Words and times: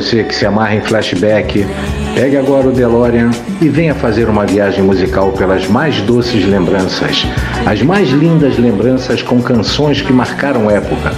você 0.00 0.22
que 0.22 0.32
se 0.32 0.46
amarra 0.46 0.76
em 0.76 0.80
flashback, 0.80 1.66
pegue 2.14 2.36
agora 2.36 2.68
o 2.68 2.72
DeLorean 2.72 3.30
e 3.60 3.68
venha 3.68 3.96
fazer 3.96 4.28
uma 4.28 4.46
viagem 4.46 4.80
musical 4.80 5.32
pelas 5.32 5.66
mais 5.66 6.00
doces 6.02 6.46
lembranças, 6.46 7.26
as 7.66 7.82
mais 7.82 8.08
lindas 8.10 8.56
lembranças 8.58 9.22
com 9.22 9.42
canções 9.42 10.00
que 10.00 10.12
marcaram 10.12 10.70
época. 10.70 11.12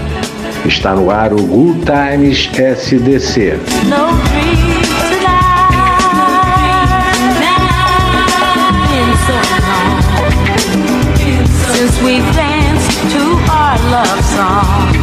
Está 0.64 0.94
no 0.94 1.10
ar 1.10 1.34
o 1.34 1.42
Good 1.42 1.80
Times 1.84 2.48
SDC. 2.54 3.60
Danced 12.32 13.12
to 13.12 13.22
our 13.50 13.78
love 13.90 14.24
song. 14.24 14.99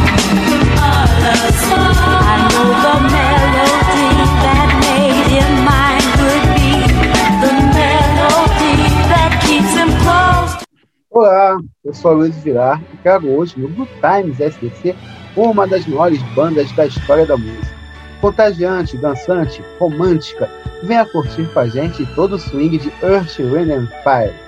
Eu 11.88 11.94
sou 11.94 12.12
Luiz 12.12 12.36
Virar 12.36 12.82
e 12.92 12.96
trago 12.98 13.28
hoje 13.28 13.58
no 13.58 13.66
Good 13.68 13.90
Times 14.00 14.38
SDC 14.38 14.94
uma 15.34 15.66
das 15.66 15.86
maiores 15.86 16.22
bandas 16.34 16.70
da 16.72 16.86
história 16.86 17.24
da 17.24 17.36
música. 17.36 17.78
Contagiante, 18.20 18.96
dançante, 18.98 19.62
romântica, 19.78 20.50
venha 20.82 21.06
curtir 21.06 21.46
com 21.46 21.60
a 21.60 21.66
gente 21.66 22.04
todo 22.14 22.34
o 22.34 22.38
swing 22.38 22.76
de 22.76 22.92
Earth, 23.02 23.38
Wind 23.38 23.70
and 23.70 23.88
Fire. 24.02 24.47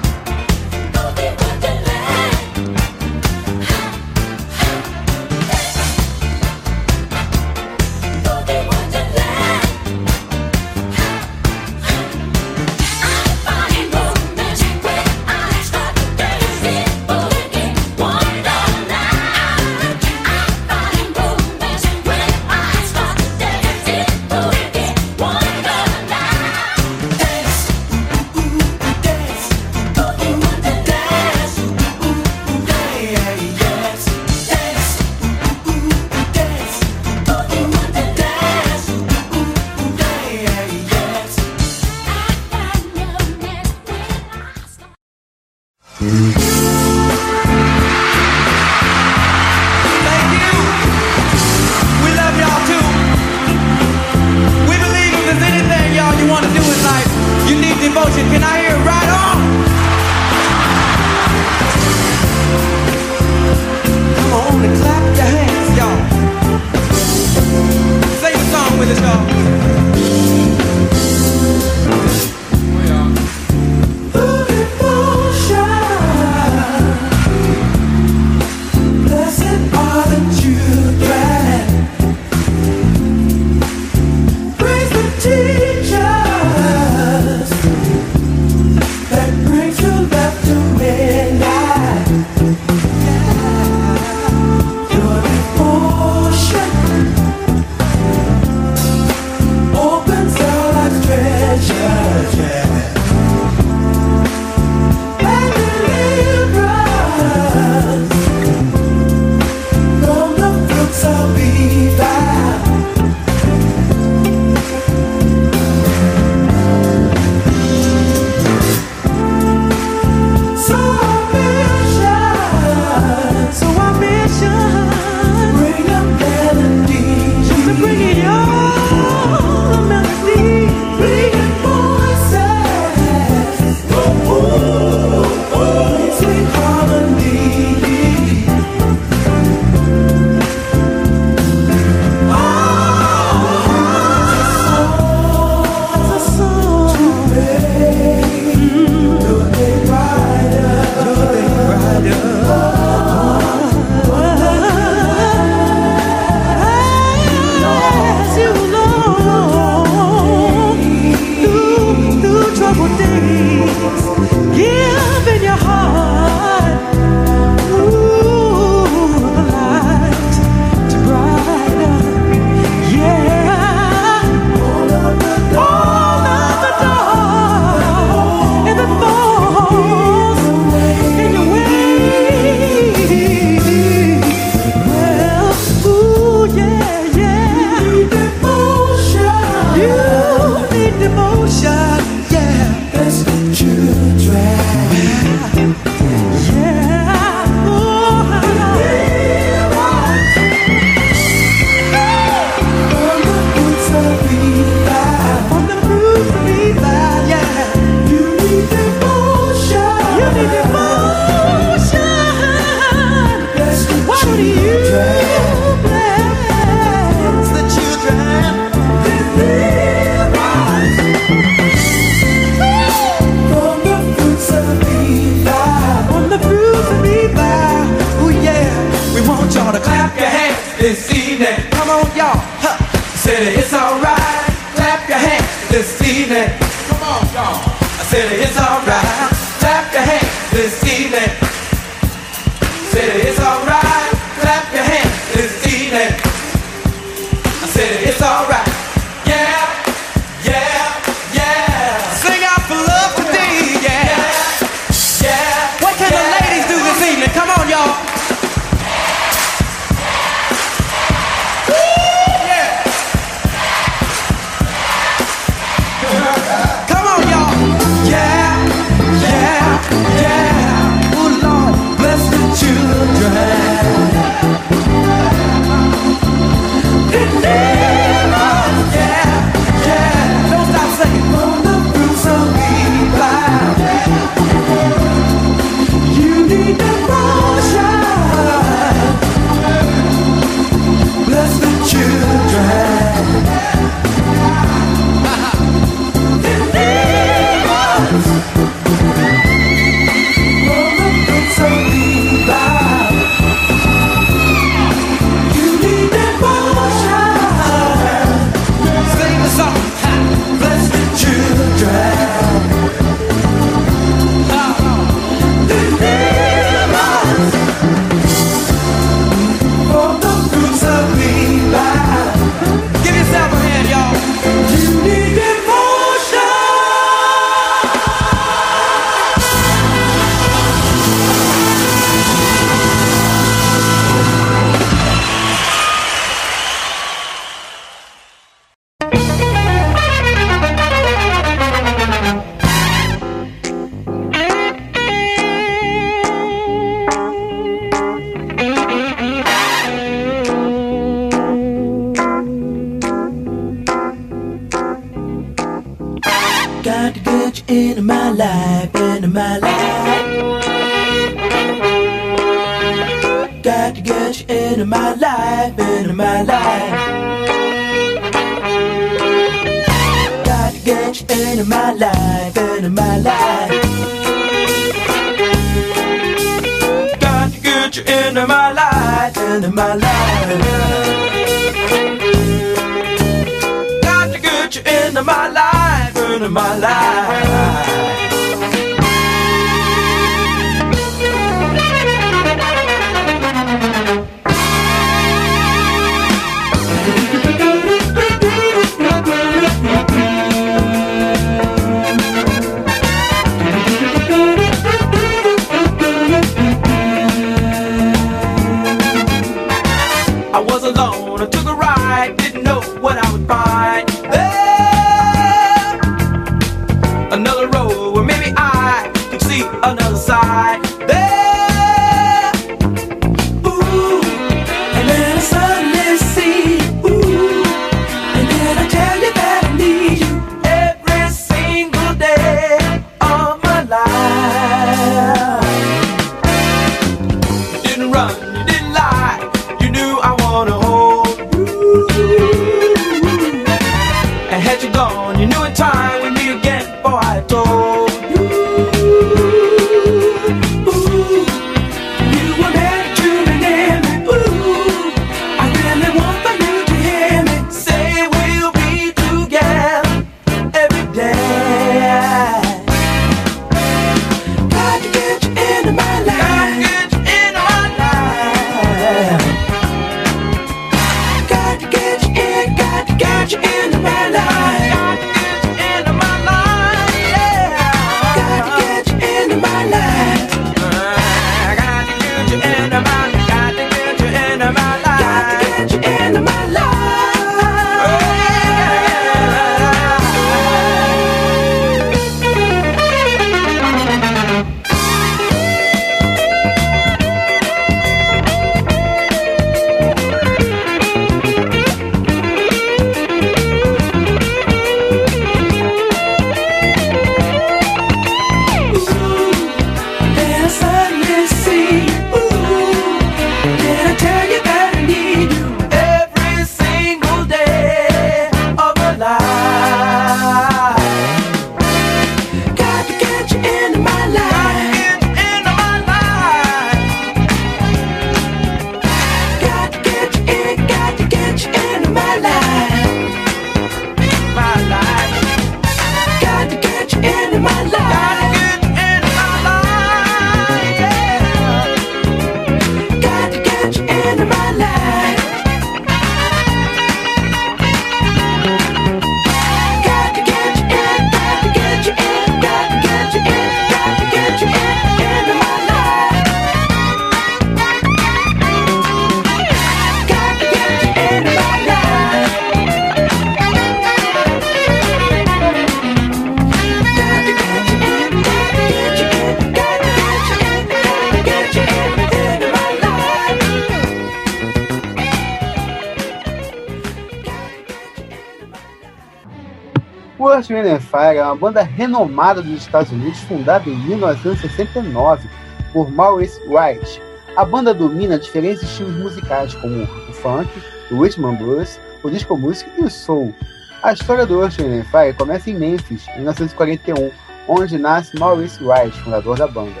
Earth, 580.68 580.84
Wind 580.84 580.86
and 580.86 581.00
Fire 581.00 581.38
é 581.38 581.42
uma 581.42 581.56
banda 581.56 581.82
renomada 581.82 582.62
dos 582.62 582.82
Estados 582.82 583.10
Unidos, 583.10 583.38
fundada 583.40 583.88
em 583.88 583.96
1969 583.96 585.48
por 585.92 586.10
Maurice 586.10 586.60
Wright. 586.66 587.20
A 587.56 587.64
banda 587.64 587.92
domina 587.92 588.38
diferentes 588.38 588.82
estilos 588.82 589.14
musicais, 589.16 589.74
como 589.74 590.02
o 590.02 590.32
funk, 590.32 590.70
o 591.10 591.22
rhythm 591.22 591.46
and 591.46 591.54
blues, 591.54 591.98
o 592.22 592.30
disco 592.30 592.56
music 592.56 592.90
e 592.98 593.02
o 593.02 593.10
soul. 593.10 593.54
A 594.02 594.12
história 594.12 594.46
do 594.46 594.62
Earth, 594.62 594.78
Wind 594.78 595.00
and 595.00 595.04
Fire 595.04 595.34
começa 595.34 595.70
em 595.70 595.74
Memphis, 595.74 596.26
em 596.28 596.36
1941, 596.36 597.30
onde 597.66 597.98
nasce 597.98 598.38
Maurice 598.38 598.82
Wright, 598.82 599.16
fundador 599.22 599.58
da 599.58 599.66
banda. 599.66 600.00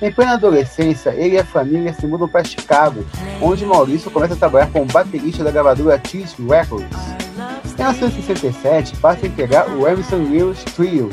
Em 0.00 0.10
plena 0.10 0.34
adolescência, 0.34 1.10
ele 1.10 1.36
e 1.36 1.38
a 1.38 1.44
família 1.44 1.92
se 1.92 2.06
mudam 2.06 2.28
para 2.28 2.44
Chicago, 2.44 3.04
onde 3.40 3.64
Maurício 3.64 4.10
começa 4.10 4.34
a 4.34 4.36
trabalhar 4.36 4.70
como 4.70 4.86
baterista 4.86 5.44
da 5.44 5.50
gravadora 5.50 6.00
Cheese 6.04 6.34
Records. 6.42 7.23
Em 7.34 7.82
1967, 7.82 8.96
passa 8.96 9.26
a 9.26 9.28
integrar 9.28 9.68
o 9.70 9.86
Emerson 9.86 10.16
Wills 10.16 10.64
Trio 10.76 11.10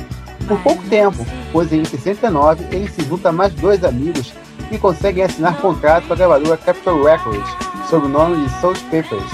por 0.47 0.59
pouco 0.61 0.83
tempo, 0.89 1.25
pois 1.51 1.71
em 1.71 1.83
69 1.85 2.65
ele 2.71 2.87
se 2.89 3.03
junta 3.03 3.29
a 3.29 3.31
mais 3.31 3.53
dois 3.53 3.83
amigos 3.83 4.33
e 4.71 4.77
conseguem 4.77 5.23
assinar 5.23 5.59
contrato 5.61 6.07
com 6.07 6.13
a 6.13 6.15
gravadora 6.15 6.57
Capitol 6.57 7.03
Records, 7.03 7.49
sob 7.89 8.05
o 8.05 8.09
nome 8.09 8.43
de 8.43 8.49
Salt 8.59 8.79
Papers. 8.85 9.31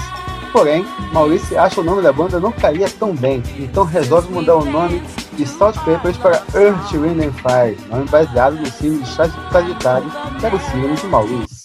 Porém, 0.52 0.84
Maurício 1.12 1.60
acha 1.60 1.80
o 1.80 1.84
nome 1.84 2.02
da 2.02 2.12
banda 2.12 2.40
não 2.40 2.50
caía 2.50 2.88
tão 2.88 3.14
bem, 3.14 3.42
então 3.58 3.84
resolve 3.84 4.32
mudar 4.32 4.56
o 4.56 4.64
nome 4.64 5.02
de 5.34 5.46
Salt 5.46 5.76
Papers 5.84 6.16
para 6.16 6.42
Earth, 6.54 6.90
Wind 6.92 7.22
and 7.22 7.32
Fire, 7.32 7.78
nome 7.90 8.08
baseado 8.08 8.54
no 8.54 8.66
signo 8.66 9.02
de 9.02 9.08
Sagitário, 9.08 10.10
que 10.40 10.46
era 10.46 10.56
o 10.56 10.60
signo 10.60 10.94
de 10.94 11.06
Maurício. 11.06 11.58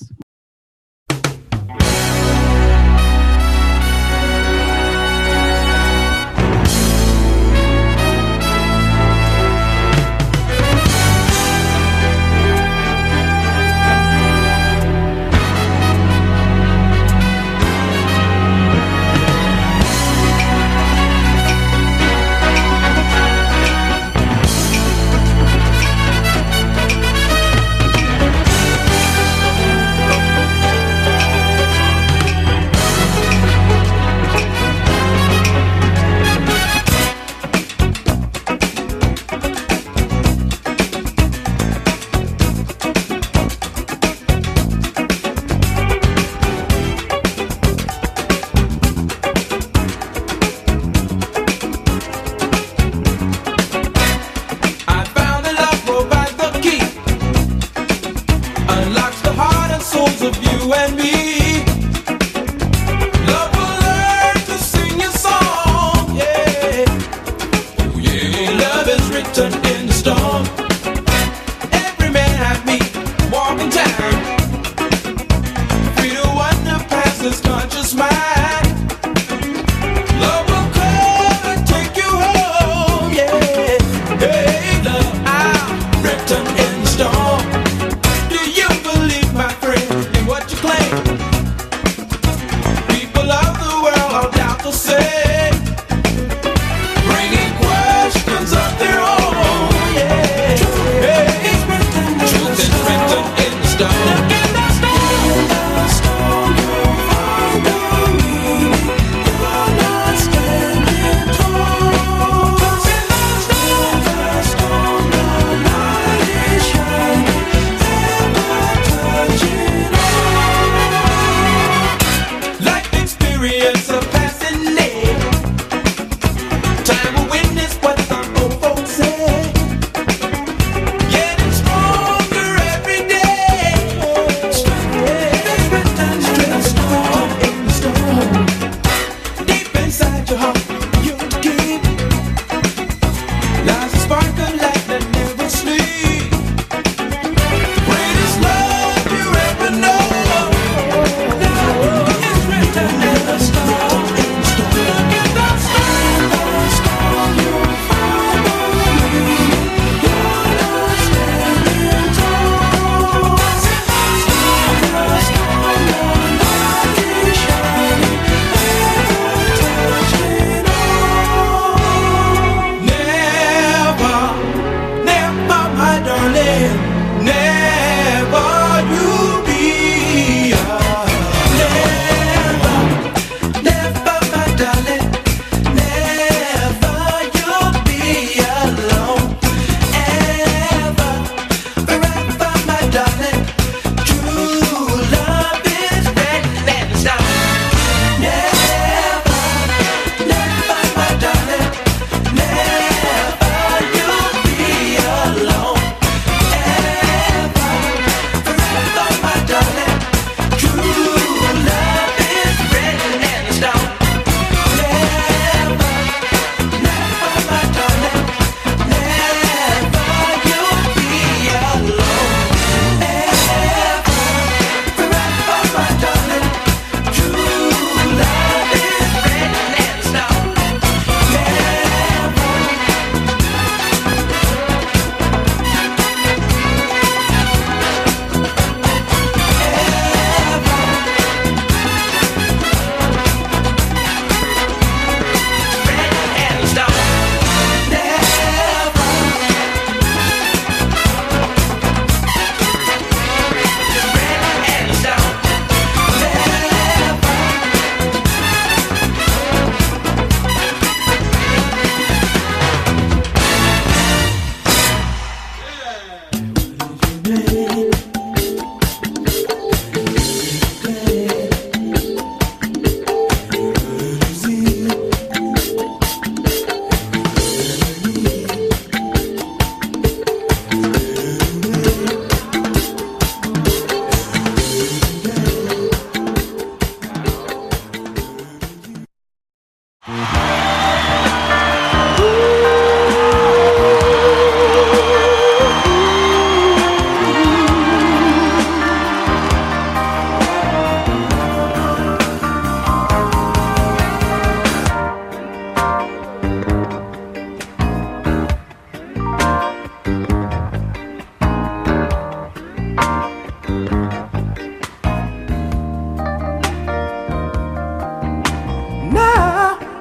and 60.86 60.98
be 60.98 61.23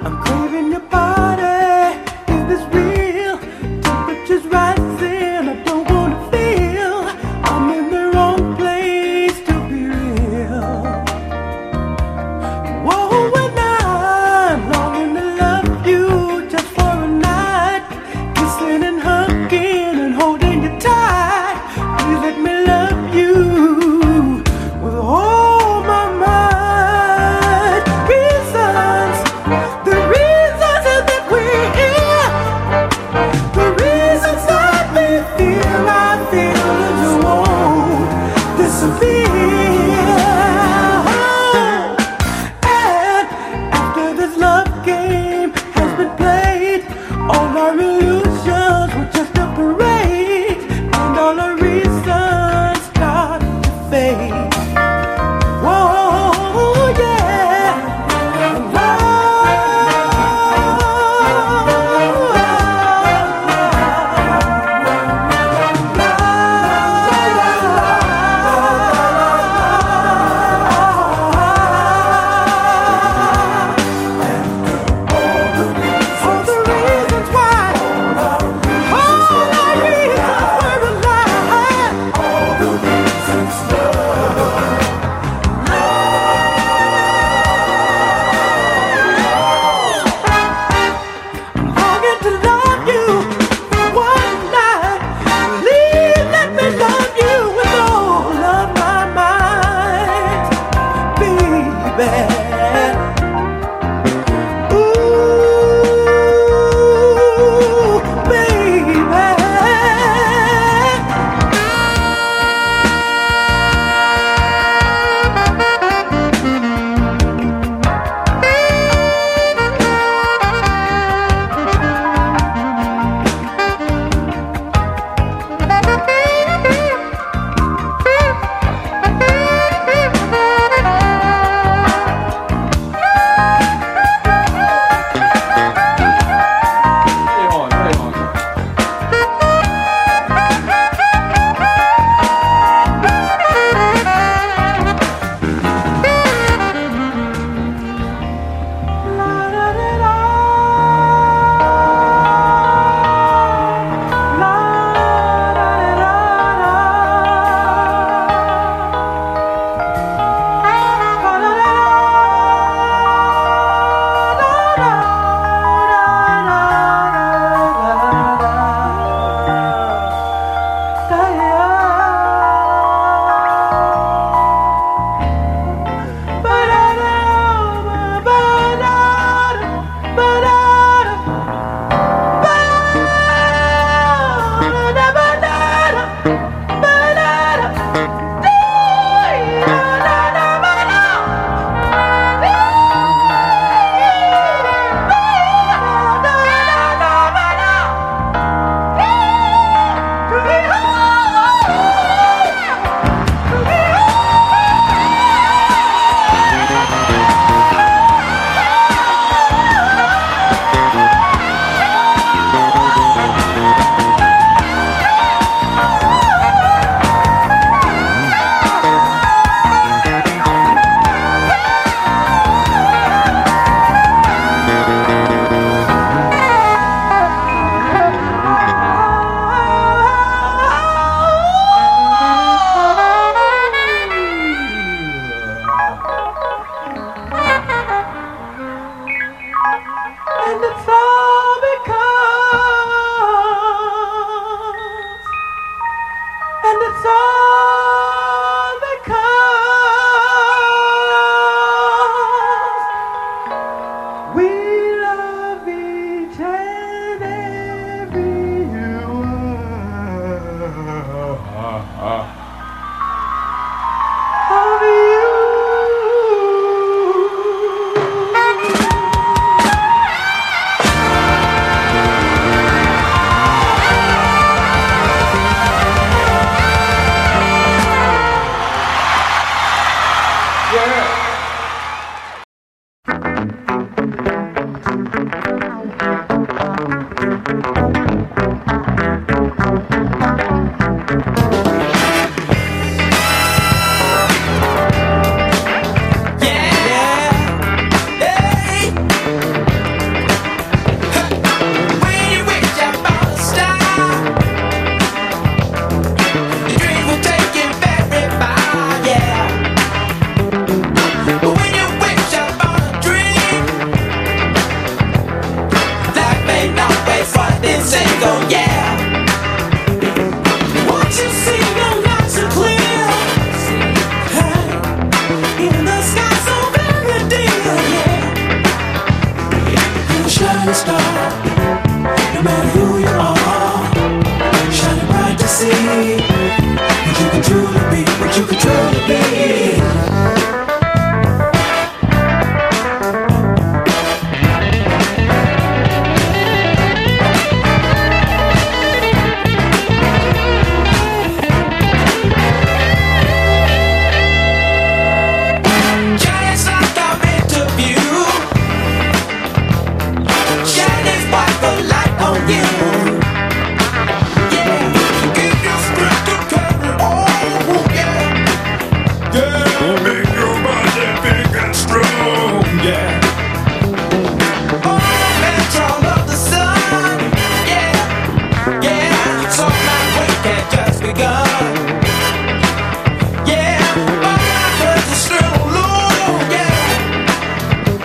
I'm 0.04 0.20
cool. 0.24 0.51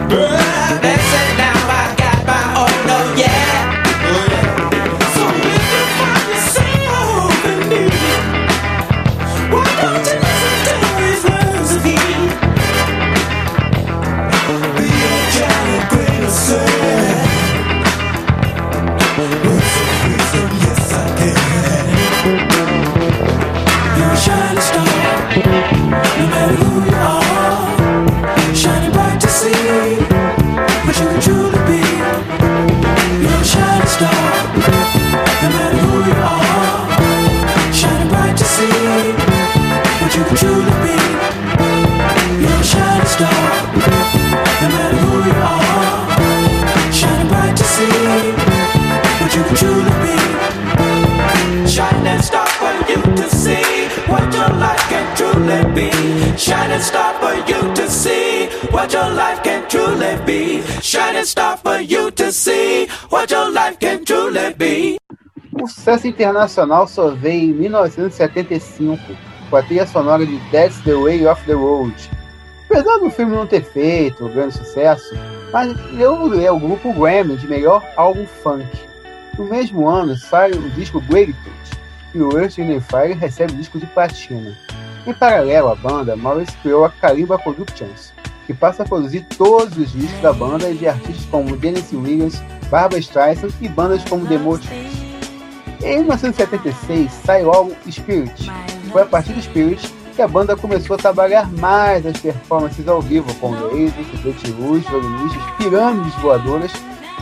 burn. 0.10 0.97
Sucesso 65.88 66.08
internacional 66.08 66.86
só 66.86 67.12
veio 67.12 67.52
em 67.52 67.54
1975, 67.54 69.00
com 69.50 69.56
a 69.56 69.64
trilha 69.64 69.88
sonora 69.88 70.26
de 70.26 70.38
That's 70.52 70.82
the 70.82 70.94
Way 70.94 71.26
of 71.26 71.42
the 71.46 71.54
Road. 71.54 72.12
Apesar 72.70 72.98
do 72.98 73.10
filme 73.10 73.34
não 73.34 73.48
ter 73.48 73.64
feito 73.64 74.26
um 74.26 74.30
grande 74.30 74.56
sucesso, 74.56 75.16
mas 75.54 75.74
eu 75.98 76.34
é 76.42 76.52
o 76.52 76.60
grupo 76.60 76.92
Grammy 76.92 77.38
de 77.38 77.48
melhor 77.48 77.82
álbum 77.96 78.26
funk. 78.26 78.68
No 79.38 79.46
mesmo 79.46 79.88
ano 79.88 80.18
sai 80.18 80.52
o 80.52 80.70
disco 80.72 81.00
Gratitude, 81.00 81.40
e 82.14 82.22
o 82.22 82.38
Earth 82.38 82.56
Fire 82.56 83.14
recebe 83.14 83.54
o 83.54 83.56
disco 83.56 83.80
de 83.80 83.86
platina. 83.86 84.58
Em 85.06 85.14
paralelo 85.14 85.70
à 85.70 85.76
banda, 85.76 86.18
Morris 86.18 86.54
criou 86.62 86.84
a 86.84 86.90
Kalimba 86.90 87.40
Productions, 87.40 88.12
que 88.46 88.54
passa 88.54 88.84
a 88.84 88.86
produzir 88.86 89.26
todos 89.38 89.78
os 89.78 89.94
discos 89.94 90.22
da 90.22 90.34
banda 90.34 90.70
e 90.70 90.76
de 90.76 90.86
artistas 90.86 91.26
como 91.32 91.56
Dennis 91.56 91.94
Williams, 91.94 92.44
Barbara 92.70 93.00
Streisand 93.00 93.54
e 93.62 93.70
bandas 93.70 94.04
como 94.04 94.28
The 94.28 94.38
Motives. 94.38 95.07
Em 95.88 96.00
1976 96.00 97.10
sai 97.26 97.46
o 97.46 97.50
álbum 97.50 97.74
Spirit. 97.90 98.52
Foi 98.92 99.04
a 99.04 99.06
partir 99.06 99.32
do 99.32 99.42
Spirit 99.42 99.90
que 100.14 100.22
a 100.22 100.28
banda 100.28 100.54
começou 100.54 100.96
a 100.96 101.00
trabalhar 101.00 101.50
mais 101.54 102.06
as 102.06 102.18
performances 102.18 102.86
ao 102.90 103.02
vivo, 103.02 103.34
com 103.36 103.52
lasers, 103.52 104.42
de 104.44 104.52
luz, 104.52 104.86
violinistas, 104.86 105.42
pirâmides 105.58 106.14
voadoras 106.16 106.74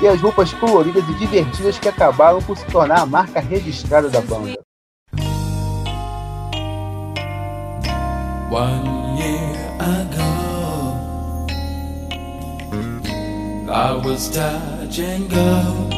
e 0.02 0.08
as 0.08 0.20
roupas 0.20 0.52
coloridas 0.54 1.04
e 1.08 1.14
divertidas 1.14 1.78
que 1.78 1.88
acabaram 1.88 2.42
por 2.42 2.58
se 2.58 2.66
tornar 2.66 3.02
a 3.02 3.06
marca 3.06 3.40
registrada 3.40 4.10
da 4.10 4.22
banda. 4.22 4.60
One 8.50 9.20
year 9.20 9.54
ago, 9.80 10.26
I 13.70 14.02
was 14.04 14.30
touch 14.30 15.00
and 15.02 15.30
go. 15.30 15.95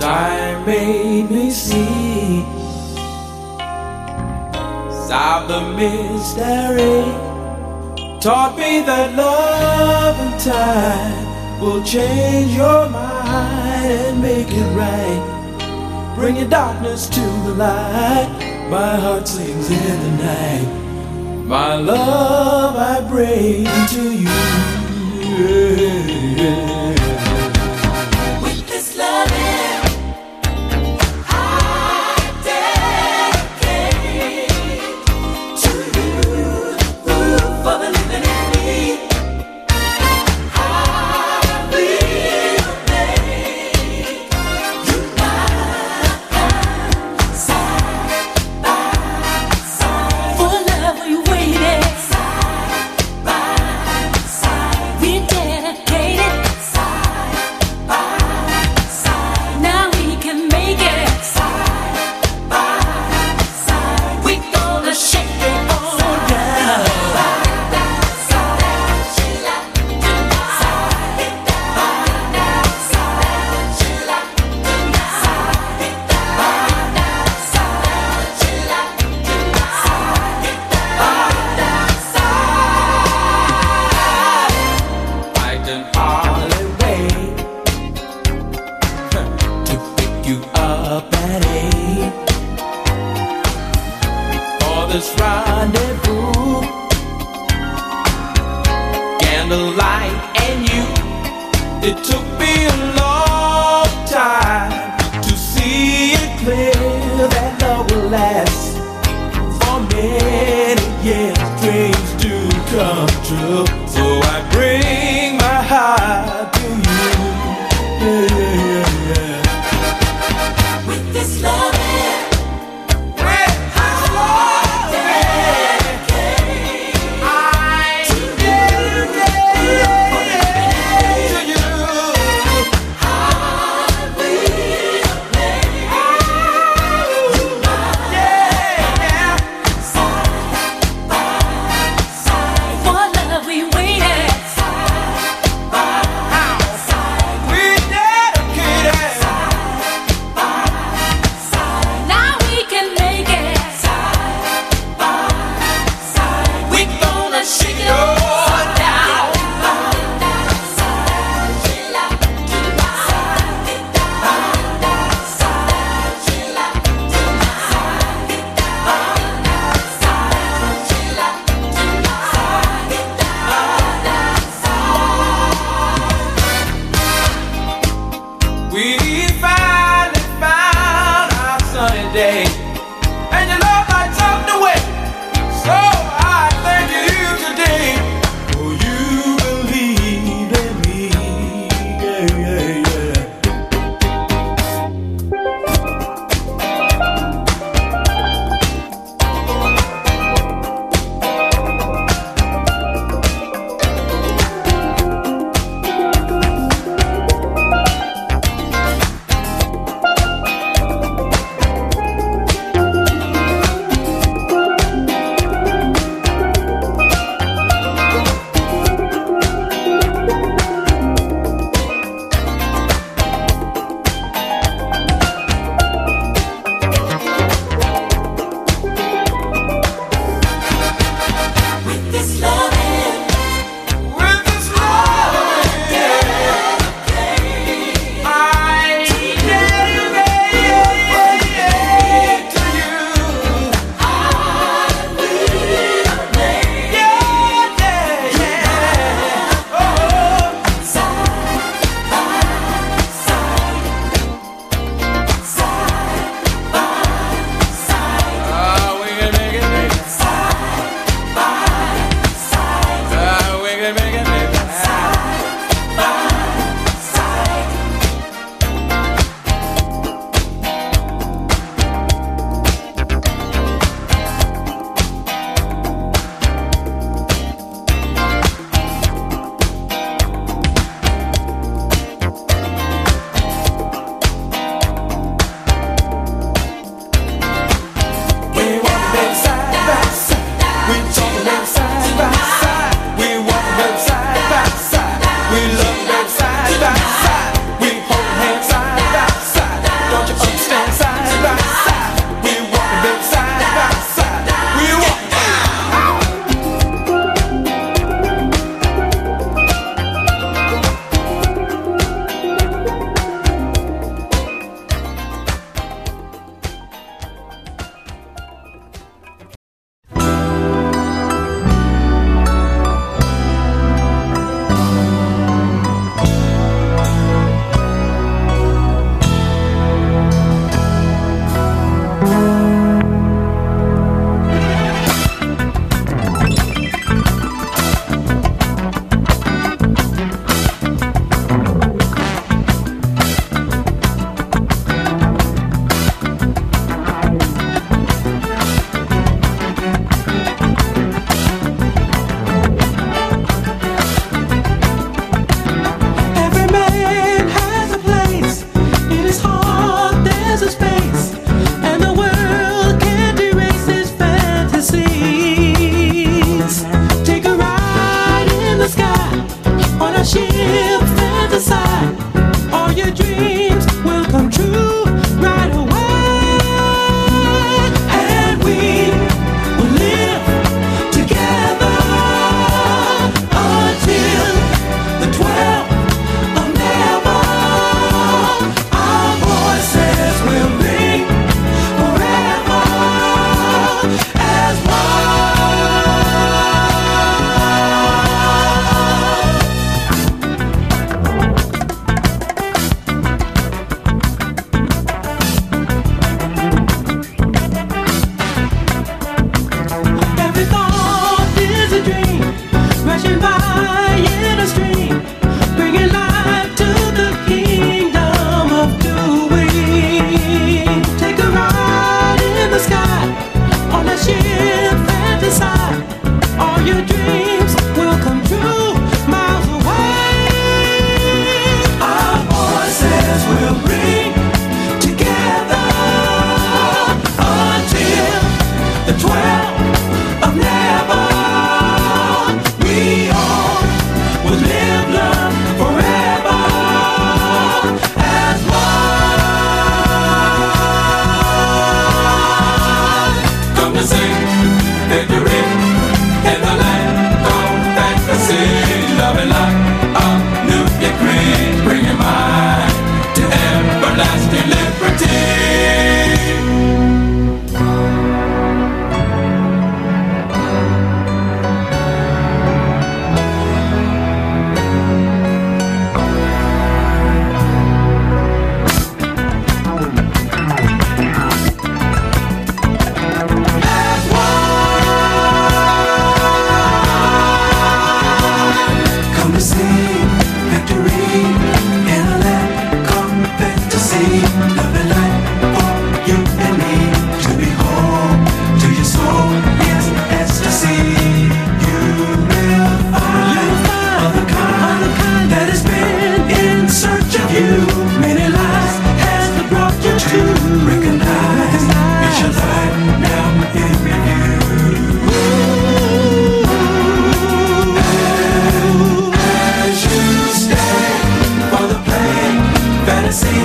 Time 0.00 0.66
made 0.66 1.30
me 1.30 1.50
see 1.50 2.42
Solve 5.08 5.48
the 5.48 5.60
mystery. 5.76 7.04
Taught 8.20 8.56
me 8.58 8.80
that 8.82 9.14
love 9.16 10.16
and 10.18 10.40
time 10.40 11.30
Will 11.60 11.84
change 11.84 12.56
your 12.56 12.88
mind 12.88 13.60
and 13.92 14.22
make 14.22 14.48
it 14.48 14.70
right. 14.74 16.14
Bring 16.16 16.36
your 16.36 16.48
darkness 16.48 17.08
to 17.10 17.20
the 17.20 17.54
light. 17.54 18.28
My 18.70 18.96
heart 18.96 19.28
sings 19.28 19.70
in 19.70 20.00
the 20.00 20.24
night. 20.24 21.44
My 21.46 21.74
love 21.74 22.76
I 22.76 23.06
bring 23.08 23.64
to 23.88 24.02
you. 24.22 24.28
yeah. 26.36 26.76
in 26.76 26.79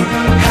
you 0.06 0.45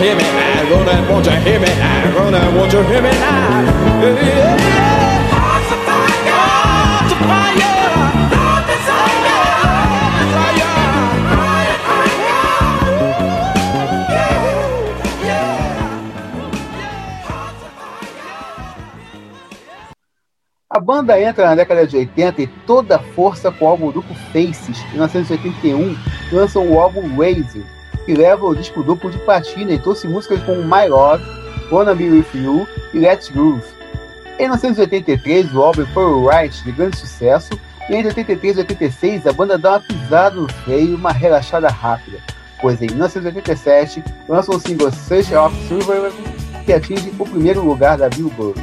hear 0.00 0.16
me 0.16 0.22
now? 0.22 0.68
Go 0.68 0.84
down, 0.84 1.08
won't 1.08 1.26
you 1.26 1.32
hear 1.32 1.60
me 1.60 1.66
now? 1.66 2.12
Go 2.12 2.30
down, 2.30 2.54
won't 2.54 2.72
you 2.72 2.82
hear 2.82 3.02
me 3.02 3.10
now? 3.10 4.80
A 20.72 20.78
banda 20.78 21.20
entra 21.20 21.46
na 21.46 21.54
década 21.56 21.86
de 21.86 21.96
80 21.96 22.42
e 22.42 22.46
toda 22.46 22.98
força 22.98 23.50
com 23.50 23.64
o 23.64 23.68
álbum 23.68 23.90
duplo 23.90 24.14
Faces. 24.32 24.78
Em 24.90 24.92
1981, 24.92 25.96
lançam 26.32 26.66
o 26.66 26.80
álbum 26.80 27.16
Raising, 27.16 27.66
que 28.10 28.14
leva 28.16 28.44
o 28.44 28.56
disco 28.56 28.82
duplo 28.82 29.08
de 29.08 29.18
platina 29.18 29.70
e 29.70 29.78
trouxe 29.78 30.08
músicas 30.08 30.42
como 30.42 30.64
My 30.64 30.88
Love, 30.88 31.22
Wanna 31.70 31.94
Be 31.94 32.10
With 32.10 32.26
You 32.34 32.66
e 32.92 32.98
Let's 32.98 33.28
Groove. 33.28 33.62
Em 34.36 34.48
1983, 34.48 35.54
o 35.54 35.62
álbum 35.62 35.86
For 35.94 36.28
Right, 36.28 36.64
de 36.64 36.72
grande 36.72 36.96
sucesso, 36.96 37.50
e 37.88 37.94
entre 37.94 38.08
83 38.08 38.56
e 38.56 38.60
86, 38.62 39.26
a 39.28 39.32
banda 39.32 39.56
dá 39.56 39.74
uma 39.74 39.80
pisada 39.80 40.34
no 40.34 40.52
freio 40.52 40.90
e 40.90 40.94
uma 40.94 41.12
relaxada 41.12 41.68
rápida, 41.68 42.18
pois 42.60 42.82
em 42.82 42.88
1987 42.88 44.02
lançam 44.28 44.56
o 44.56 44.60
single 44.60 44.90
Search 44.90 45.32
of 45.36 45.56
Survival, 45.68 46.10
que 46.66 46.72
atinge 46.72 47.12
o 47.16 47.24
primeiro 47.24 47.64
lugar 47.64 47.96
da 47.96 48.08
Billboard. 48.08 48.60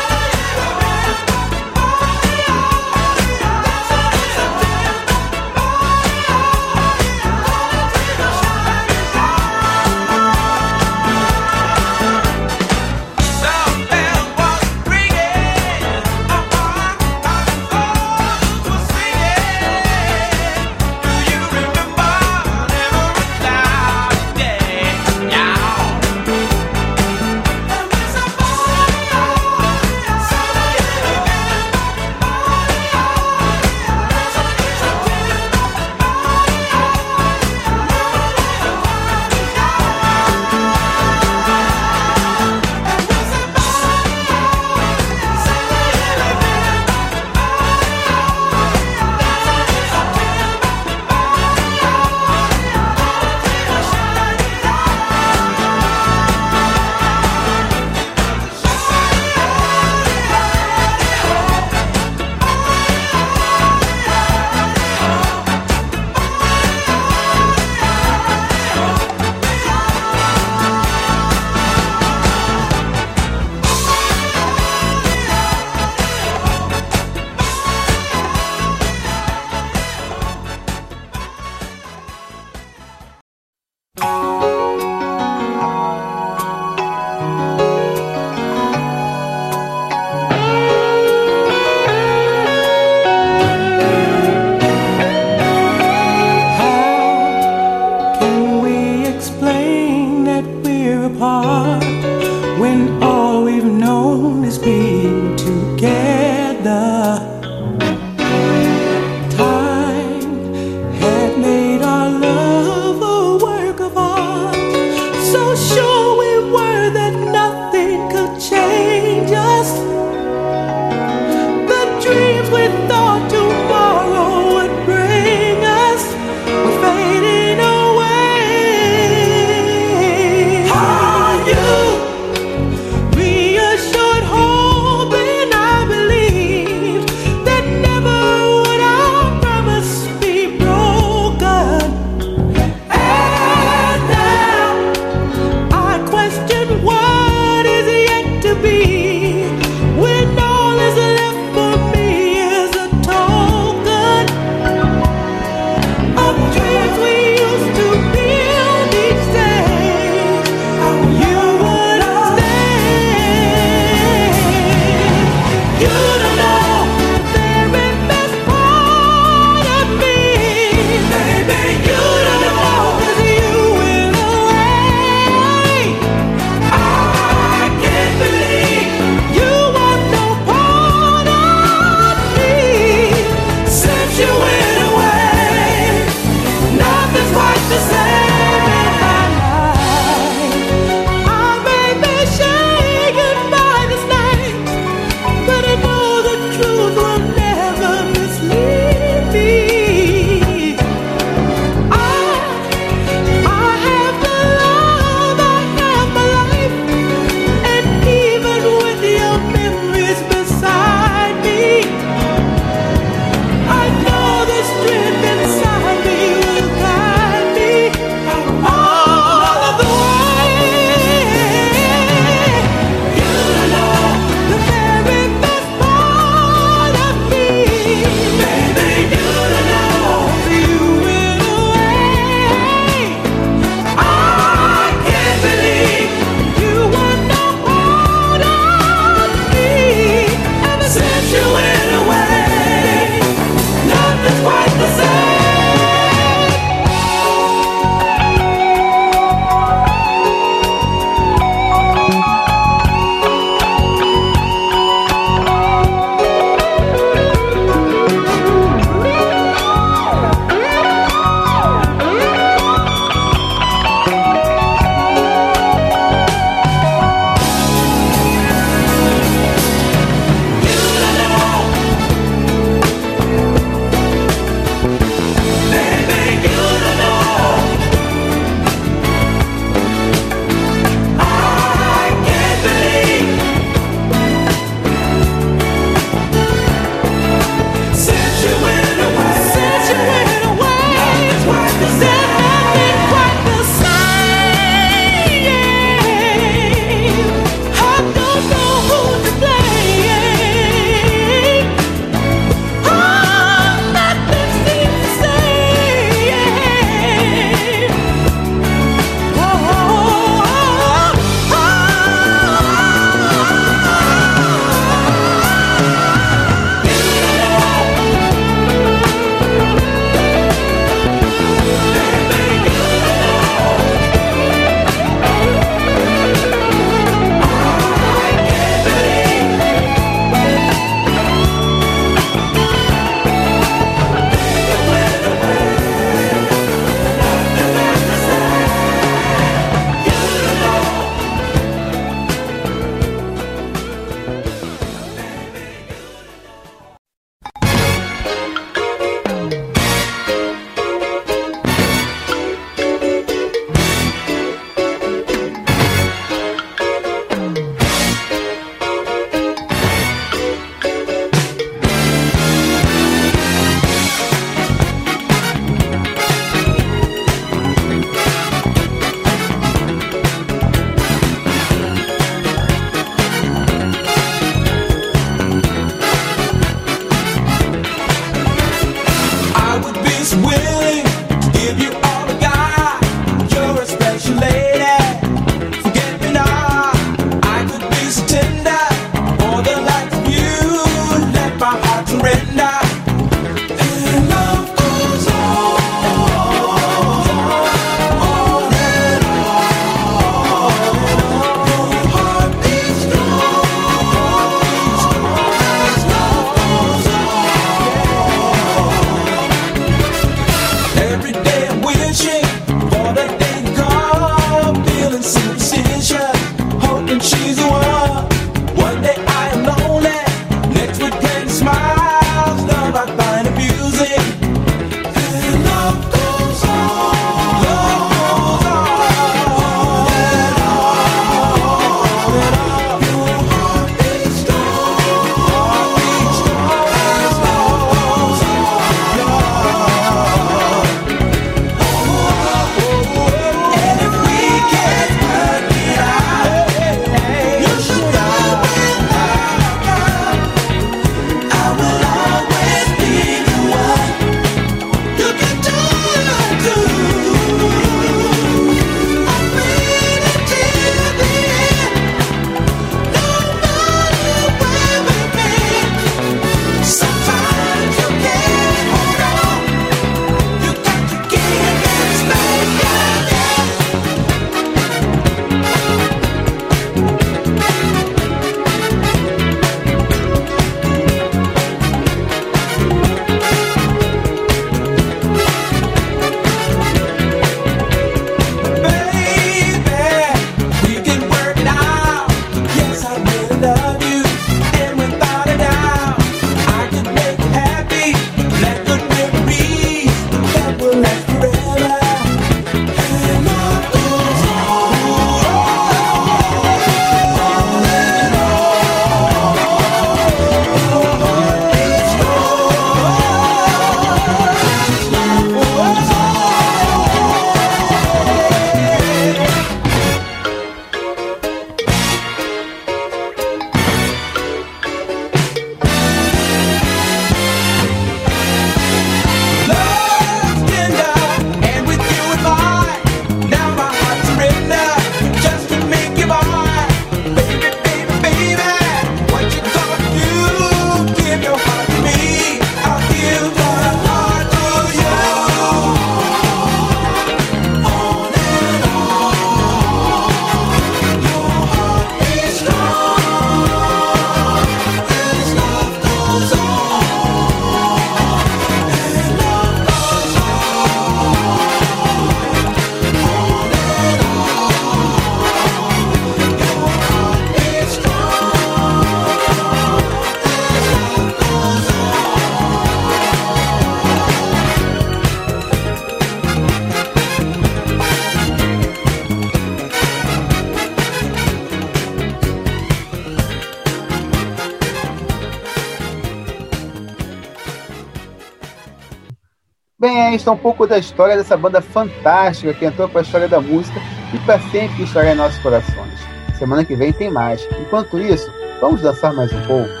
Bem, 590.01 590.33
esta 590.33 590.49
é 590.49 590.53
um 590.53 590.57
pouco 590.57 590.87
da 590.87 590.97
história 590.97 591.37
dessa 591.37 591.55
banda 591.55 591.79
fantástica 591.79 592.73
que 592.73 592.83
entrou 592.83 593.07
para 593.07 593.19
a 593.19 593.21
história 593.21 593.47
da 593.47 593.61
música 593.61 594.01
e 594.33 594.39
para 594.39 594.59
sempre 594.71 595.03
estará 595.03 595.31
em 595.31 595.35
nossos 595.35 595.61
corações. 595.61 596.19
Semana 596.57 596.83
que 596.83 596.95
vem 596.95 597.13
tem 597.13 597.29
mais. 597.29 597.69
Enquanto 597.79 598.17
isso, 598.17 598.51
vamos 598.81 598.99
dançar 599.01 599.31
mais 599.31 599.53
um 599.53 599.61
pouco. 599.67 600.00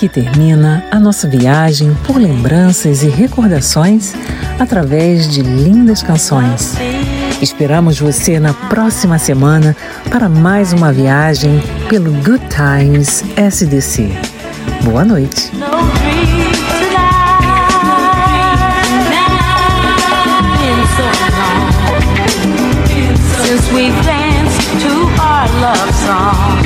Aqui 0.03 0.09
termina 0.09 0.83
a 0.91 0.99
nossa 0.99 1.29
viagem 1.29 1.95
por 2.05 2.17
lembranças 2.17 3.03
e 3.03 3.07
recordações 3.07 4.13
através 4.59 5.29
de 5.29 5.41
lindas 5.41 6.03
canções. 6.03 6.73
Esperamos 7.41 8.01
você 8.01 8.37
na 8.37 8.53
próxima 8.53 9.17
semana 9.17 9.73
para 10.09 10.27
mais 10.27 10.73
uma 10.73 10.91
viagem 10.91 11.63
pelo 11.87 12.11
Good 12.15 12.43
Times 12.49 13.23
SDC. 13.37 14.11
Boa 14.83 15.05
noite. 15.05 15.49
Danced 24.03 24.81
to 24.81 24.93
our 25.21 25.47
love 25.61 25.93
song 25.95 26.62